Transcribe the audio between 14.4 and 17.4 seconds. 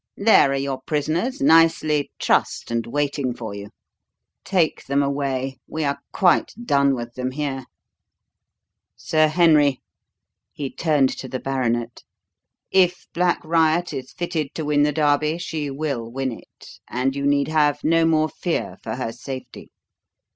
to win the Derby she will win it, and you